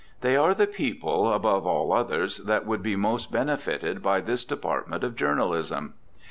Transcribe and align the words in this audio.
They 0.21 0.35
are 0.35 0.55
the 0.55 0.65
people, 0.65 1.31
above 1.31 1.67
all 1.67 1.93
others, 1.93 2.37
that 2.39 2.65
would 2.65 2.81
be 2.81 2.95
most 2.95 3.31
benefited 3.31 4.01
by 4.01 4.21
this 4.21 4.43
department 4.43 5.03
of 5.03 5.15
journalism. 5.15 5.93